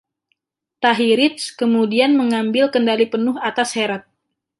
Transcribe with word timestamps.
Tahirids 0.83 1.45
kemudian 1.59 2.11
mengambil 2.19 2.65
kendali 2.75 3.05
penuh 3.13 3.37
atas 3.49 3.69
Herat. 3.77 4.03